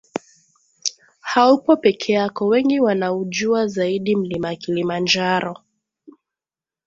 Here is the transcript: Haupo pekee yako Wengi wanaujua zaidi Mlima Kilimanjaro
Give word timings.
Haupo 1.21 1.77
pekee 1.77 2.13
yako 2.13 2.47
Wengi 2.47 2.79
wanaujua 2.79 3.67
zaidi 3.67 4.15
Mlima 4.15 4.55
Kilimanjaro 4.55 5.57